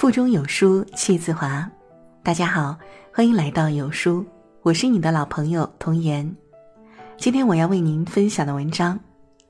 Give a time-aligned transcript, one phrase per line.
[0.00, 1.70] 腹中有书气自华。
[2.22, 2.74] 大家好，
[3.12, 4.24] 欢迎来到有书，
[4.62, 6.34] 我是你的老朋友童言。
[7.18, 8.98] 今天我要为您分享的文章，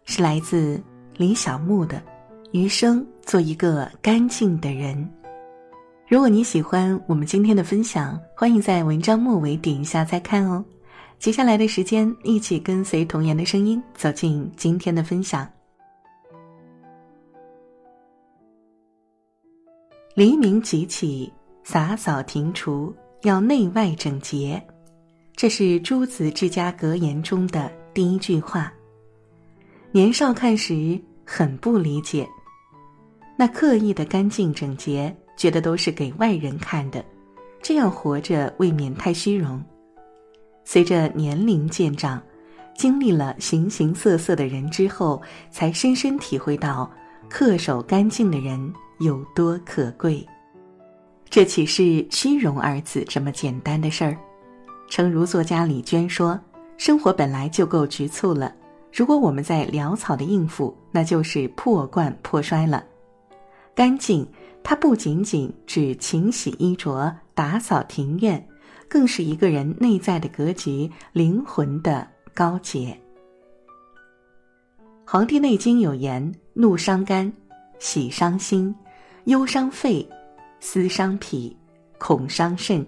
[0.07, 0.83] 是来自
[1.17, 1.99] 李小木的
[2.51, 4.97] 《余生做一个干净的人》。
[6.09, 10.65] 如果你喜欢我们今天的分享，欢迎在文章末尾点一下再看哦。
[11.21, 15.49] 接下来的时间，一起跟随童言的声音，走进今天的分享。
[20.21, 21.33] 黎明即起，
[21.65, 24.63] 洒扫庭除，要内外整洁，
[25.35, 28.71] 这是诸子治家格言中的第一句话。
[29.93, 32.29] 年少看时很不理解，
[33.35, 37.03] 那刻意的干净整洁，觉得都是给外人看的，
[37.63, 39.59] 这样活着未免太虚荣。
[40.67, 42.23] 随着年龄渐长，
[42.77, 46.91] 经历了形形色色的人之后，才深深体会到，
[47.31, 48.71] 恪守干净的人。
[49.01, 50.27] 有多可贵？
[51.31, 54.15] 这岂是虚荣二字这么简单的事儿？
[54.91, 56.39] 诚如作家李娟说
[56.77, 58.55] ：“生活本来就够局促了，
[58.93, 62.85] 如果我们在潦草的应付，那就是破罐破摔了。”
[63.75, 64.27] 干净，
[64.63, 68.47] 它不仅仅指勤洗衣着、打扫庭院，
[68.87, 72.89] 更是一个人内在的格局、灵魂的高洁。
[75.07, 77.33] 《黄帝内经》有言：“怒伤肝，
[77.79, 78.75] 喜伤心。”
[79.25, 80.07] 忧伤肺，
[80.61, 81.55] 思伤脾，
[81.99, 82.85] 恐伤肾。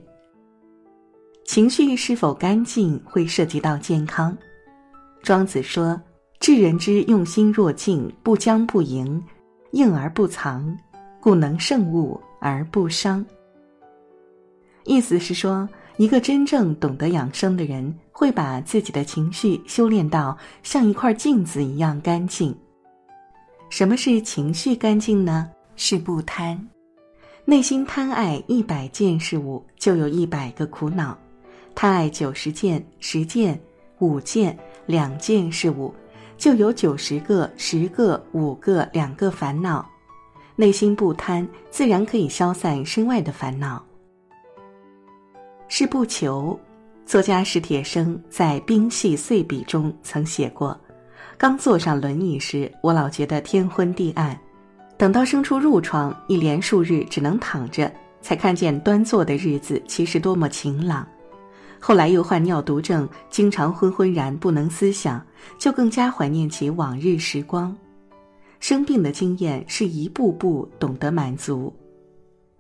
[1.45, 4.37] 情绪是否干净，会涉及到健康。
[5.23, 6.01] 庄子说
[6.41, 9.23] ：“治人之用心若镜，不将不迎，
[9.73, 10.77] 应而不藏，
[11.21, 13.25] 故能胜物而不伤。”
[14.85, 22.57] 意思是说，一个真正懂得养生的人，会把自己的情绪修炼到像一块镜子一样干净。
[23.69, 25.51] 什么是情绪干净呢？
[25.77, 26.59] 是不贪，
[27.45, 31.17] 内心贪爱一百件事物，就有一百个苦恼；
[31.75, 33.61] 贪爱九十件、十件、
[33.99, 34.57] 五件、
[34.87, 35.93] 两件事物，
[36.37, 39.89] 就有九十个、十个、五个、两个烦恼。
[40.55, 43.83] 内心不贪，自然可以消散身外的烦恼。
[45.67, 46.59] 是不求，
[47.07, 50.79] 作家史铁生在《冰系碎笔》中曾写过
[51.39, 54.39] ：“刚坐上轮椅时，我老觉得天昏地暗。”
[55.03, 61.05] 等到生出褥疮，一连数日只能躺着，才看见端坐的日子其实多么晴朗。
[61.81, 65.21] 后来又患尿毒症，经常昏昏然不能思想，
[65.59, 67.77] 就更加怀念起往日时光。
[68.61, 71.75] 生病的经验是一步步懂得满足，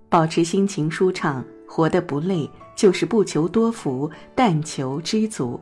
[0.08, 5.60] 保持心情舒畅，活得不累，就是不求多福，但求知足。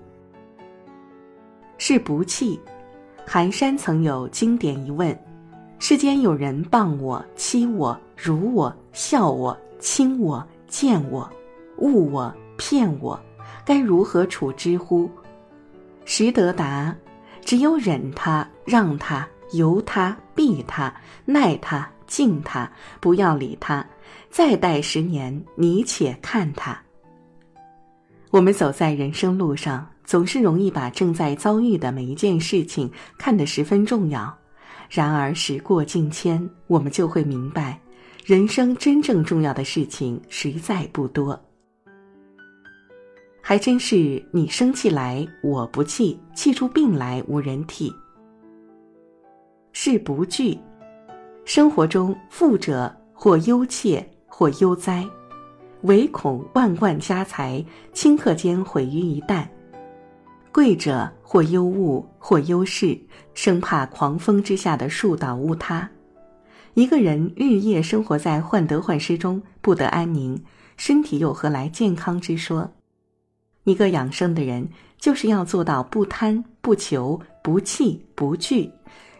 [1.76, 2.58] 是不弃。
[3.26, 5.14] 寒山曾有经典一问。
[5.82, 11.28] 世间有人谤我、欺我、辱我、笑我、轻我、贱我、
[11.78, 13.18] 误我、骗我，
[13.64, 15.08] 该如何处之乎？
[16.04, 16.94] 实得答：
[17.41, 22.70] 只有忍他、让他、由他、避他、耐他、敬他，
[23.00, 23.84] 不要理他。
[24.28, 26.78] 再待十年，你且看他。
[28.30, 34.36] 我们走在人生路上，总是容易把正在遭遇的每一件事情看得十分重要。
[34.91, 37.81] 然而时过境迁，我们就会明白，
[38.25, 41.41] 人生真正重要的事情实在不多。
[43.41, 47.95] 还真是你生气来我不气，气出病来无人替。
[49.73, 50.59] 事不惧，
[51.45, 55.09] 生活中富者或忧切或忧灾，
[55.83, 57.65] 唯恐万贯家财
[57.95, 59.47] 顷刻间毁于一旦。
[60.53, 62.99] 贵者或忧物或忧事，
[63.34, 65.88] 生怕狂风之下的树倒屋塌。
[66.75, 70.43] 一个人日夜生活在患得患失中，不得安宁，
[70.77, 72.69] 身体又何来健康之说？
[73.65, 74.69] 一个养生的人，
[74.99, 78.69] 就是要做到不贪、不求、不弃、不惧，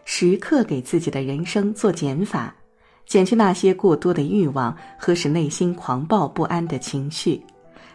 [0.03, 2.53] 时刻给自己的人生做减法，
[3.05, 7.41] 减去那些过多的欲望和使内心狂暴不安的情绪。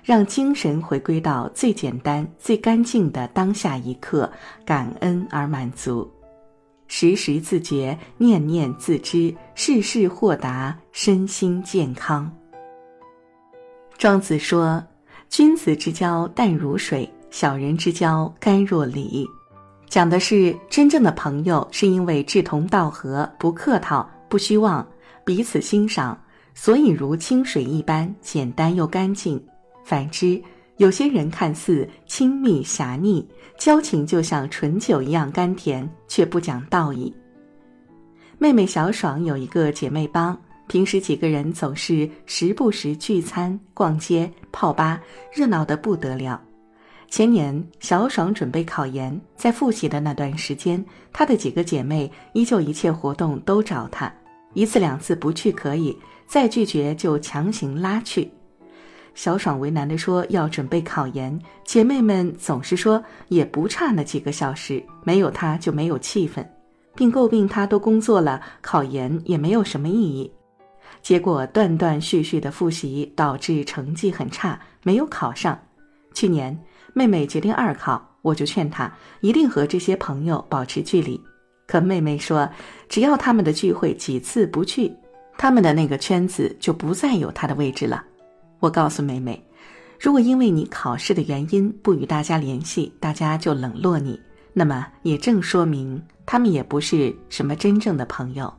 [0.06, 4.31] 让精神回归到最简单、最干净的当下一刻，
[4.64, 6.08] 感恩而满足，
[6.87, 12.32] 时时自觉，念念自知，事事豁达，身心健康。
[13.99, 14.81] 庄子说
[15.29, 19.26] ：“君子之交淡如水，小人之交甘若醴。”
[19.91, 24.87] 讲的是真正的朋友是因为志同道合、不客套、不虚妄，
[25.25, 26.17] 彼此欣赏，
[26.55, 29.44] 所以如清水一般简单又干净。
[29.86, 30.42] 反之，
[30.78, 33.24] 有些人看似亲密侠逆，
[33.56, 37.14] 交情就像醇酒一样甘甜，却不讲道义。
[38.36, 40.36] 妹妹小爽有一个姐妹帮，
[40.66, 45.00] 平时几个人总是时不时聚餐、逛街、泡吧，
[45.32, 46.42] 热闹得不得了。
[47.08, 54.12] 前年小爽准备考研，在复习的那段时间，她的几个姐妹依旧一切活动都找她，
[54.52, 55.96] 一次两次不去可以，
[56.26, 58.28] 再拒绝就强行拉去。
[59.16, 66.46] 小爽为难地说：“要准备考研，姐妹们总是说也不差那几个小时，没有她就没有气氛，
[66.94, 70.30] 并诟病她都工作了，考研也没有什么意义。”
[71.02, 75.58] 结果断断续续的复习导致成绩很差，没有考上。
[76.12, 76.56] 去年
[76.92, 78.92] 妹妹决定二考，我就劝她
[79.22, 81.19] 一定和这些朋友保持距离。
[81.66, 82.46] 可妹妹说，
[82.86, 84.92] 只要他们的聚会几次不去，
[85.38, 88.04] 他们的那个圈子就不再有她的位置了。
[88.58, 89.43] 我告诉妹妹，
[89.99, 94.20] 如果因为你考试的原因不与大家联系，大家就冷落你，
[94.53, 98.53] 那么也正说明他们也不是什么真正的朋友。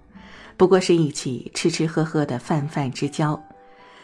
[0.55, 3.39] 不过是一起吃吃喝喝的泛泛之交，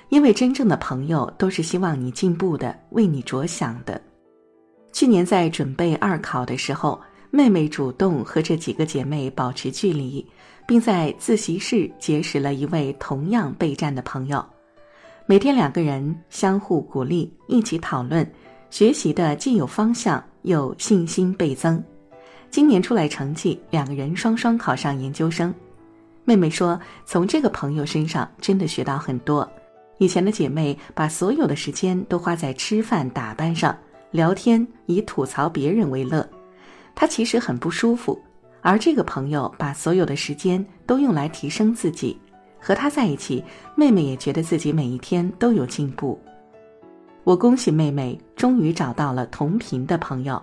[0.10, 4.00] 因为真正的朋友都是希望你进步的，为你着想的。
[4.92, 7.01] 去年在准备二考的时候，
[7.31, 10.24] 妹妹主动和这几个姐妹保持距离，
[10.68, 14.45] 并在自习室结识了一位同样备战的朋友。
[15.25, 18.29] 每天两个人相互鼓励，一起讨论，
[18.69, 21.81] 学习的既有方向，又信心倍增。
[22.49, 25.53] 今年出来成绩，两个人双双考上研究生。
[26.25, 26.77] 妹妹说
[27.07, 29.49] ：“从这个朋友身上真的学到很多。
[29.97, 33.75] 以前的姐妹把所有的时间都花在吃饭、打扮上，
[34.11, 36.27] 聊天以吐槽别人为乐，
[36.93, 38.21] 她其实很不舒服。
[38.59, 42.19] 而这个朋友把所有的时间都用来提升自己，
[42.63, 43.44] 和他在一起，
[43.75, 46.18] 妹妹也觉得自己每一天都有进步。
[47.25, 50.42] 我恭喜妹妹，终于找到了同频的朋友，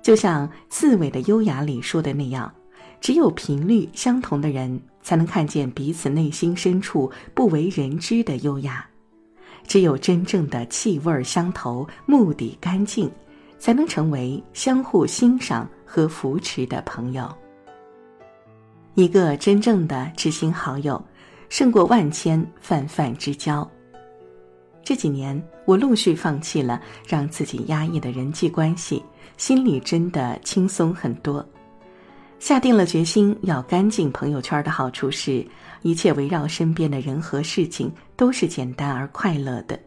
[0.00, 2.50] 就像《刺猬的优雅》里说的那样。”
[2.98, 8.82] 只有频率相同的人，才能看见彼此内心深处不为人知的优雅；
[9.66, 13.08] 只有真正的气味相投、目的干净，
[13.58, 17.30] 才能成为相互欣赏和扶持的朋友。
[18.94, 21.00] 一个真正的知心好友，
[21.48, 23.68] 胜过万千泛泛之交。
[24.84, 29.02] 这几年，我陆续放弃了让自己压抑的人际关系，
[29.36, 31.44] 心里真的轻松很多。
[32.38, 35.44] 下定了决心要干净朋友圈的好处是，
[35.82, 39.78] 一切围绕身边的人和事情都是简单而快乐的。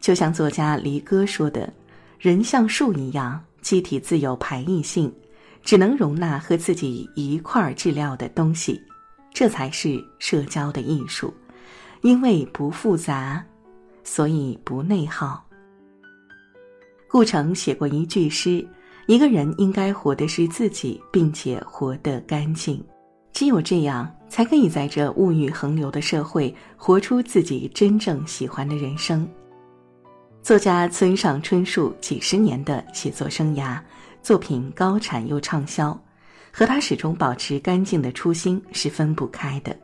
[0.00, 1.72] 就像作家离歌说的
[2.18, 5.12] ：“人像树一样，机体自有排异性，
[5.62, 8.82] 只能容纳和自己一块质料的东西，
[9.32, 11.32] 这才是社交的艺术。
[12.02, 13.44] 因为不复杂，
[14.02, 15.44] 所以不内耗。”
[17.08, 18.66] 顾城写过一句诗。
[19.06, 22.82] 一个人应该活的是自己，并且活得干净。
[23.32, 29.28] 只有这样，才可以在这物欲横流的社会，活出自己真正喜欢的人生。
[30.40, 33.80] 作家村上春树几十年的写作生涯，
[34.22, 36.00] 作品高产又畅销，
[36.52, 39.74] 和他始终保持干净的初心是分不开的。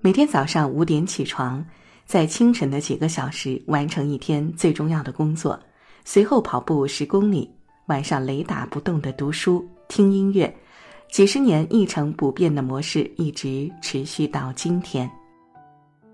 [0.00, 1.64] 每天早上五点起床，
[2.04, 5.58] 在清晨的几个小时完成一天最重要的工作，
[6.04, 7.50] 随后跑步十公里。
[7.86, 10.50] 晚上雷打不动的读书、听音乐，
[11.10, 15.10] 几十年一成不变的模式一直持续到今天。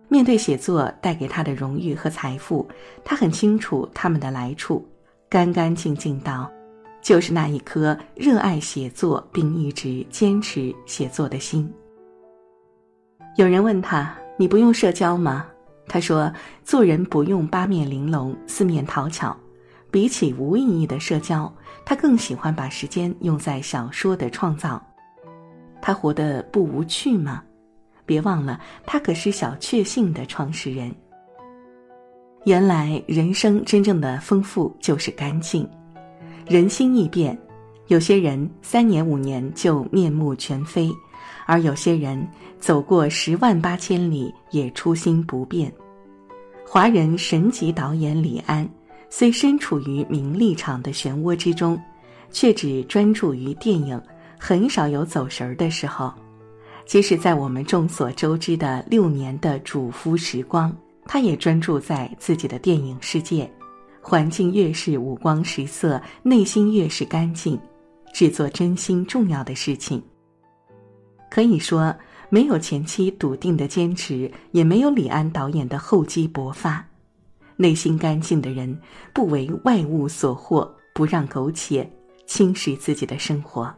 [0.09, 2.69] 面对写作带给他的荣誉和财富，
[3.05, 4.85] 他很清楚他们的来处，
[5.29, 6.51] 干干净净到，
[7.01, 11.73] 就是那一颗热爱写作并一直坚持写作的心。
[13.37, 15.47] 有人问他：“你不用社交吗？”
[15.87, 16.33] 他说
[16.65, 19.37] ：“做人不用八面玲珑、四面讨巧。”
[19.93, 21.53] 比起无意义的社交，
[21.85, 24.81] 他更喜欢把时间用在小说的创造。
[25.83, 27.43] 他活得不无趣吗？
[28.07, 30.95] 别忘了，他可是小确幸的创始人。
[32.45, 35.69] 原来，人生真正的丰富就是干净。
[36.47, 37.39] 人心易变，
[37.89, 40.91] 有些人三年五年就面目全非，
[41.47, 42.27] 而有些人
[42.59, 45.73] 走过十万八千里也初心不变。
[46.67, 48.69] 华人神级导演李安。
[49.13, 51.77] 虽身处于名利场的漩涡之中，
[52.31, 54.01] 却只专注于电影，
[54.39, 56.15] 很少有走神儿的时候。
[56.87, 60.73] 即使在我们众所周知的六年的主夫时光，
[61.07, 63.51] 他也专注在自己的电影世界。
[64.01, 67.59] 环境越是五光十色，内心越是干净，
[68.13, 70.03] 只做真心重要的事情。
[71.31, 71.95] 可以说，
[72.29, 76.85] 没有前期笃定的坚持，也没有李安导演的厚积薄发。
[77.57, 78.77] 内心干净的人，
[79.13, 81.89] 不为外物所惑，不让苟且
[82.27, 83.73] 侵蚀自己的生活，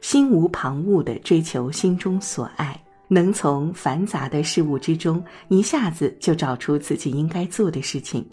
[0.00, 8.26] 心无旁骛的追求心中所爱，能从繁杂的事物之中一下子就找出自己应该做的事情。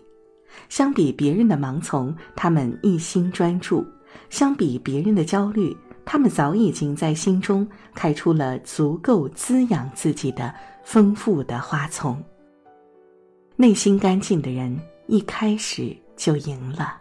[0.69, 3.83] 相比别人的盲从，他们一心专注；
[4.29, 12.22] 相比别人的焦虑，他们早已经在心中开出了足够滋养自己的丰富的花丛。
[13.55, 17.00] 内心干净的人，一开始就赢了。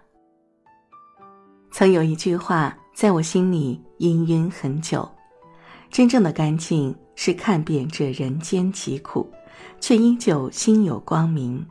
[1.71, 5.09] 曾有一句话在我心里氤氲很久：
[5.90, 9.26] 真正的干净是看遍这人间疾苦，
[9.80, 11.64] 却依旧心有光明。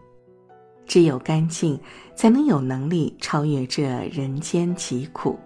[0.91, 1.79] 只有干净，
[2.17, 5.39] 才能有能力超越这人间疾苦，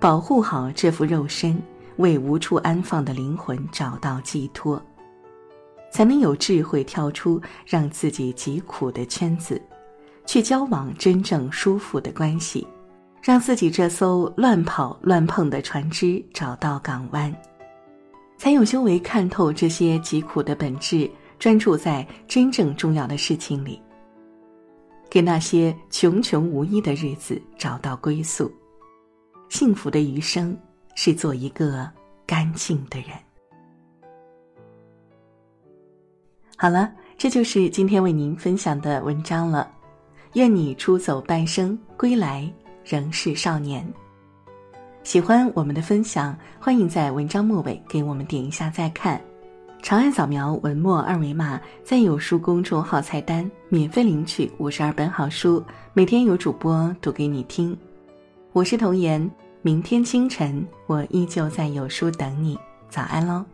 [0.00, 1.62] 保护好这副肉身，
[1.98, 4.82] 为无处安放的灵魂找到寄托，
[5.92, 9.60] 才能有智慧跳出让自己疾苦的圈子，
[10.24, 12.66] 去交往真正舒服的关系，
[13.20, 17.30] 让自己这艘乱跑乱碰的船只找到港湾，
[18.38, 23.78] 才有修为看透这些疾苦的本质，专注在真正重要的事情里。
[25.14, 28.52] 给那些穷穷无依的日子找到归宿，
[29.48, 30.58] 幸福的余生
[30.96, 31.88] 是做一个
[32.26, 33.10] 干净的人。
[36.56, 39.70] 好了，这就是今天为您分享的文章了。
[40.32, 42.52] 愿你出走半生，归来
[42.84, 43.86] 仍是少年。
[45.04, 49.20] 喜欢我们的分享，欢迎在文章末尾给我们点一下再看。
[49.84, 55.62] 长按扫描文末二维码，在有书公众号菜单免费领取五十二本好书，
[55.92, 57.76] 每天有主播读给你听。
[58.54, 63.44] 我是童言，明天清晨我依旧在有书等你，早安喽。